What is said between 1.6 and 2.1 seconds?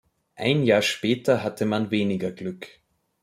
man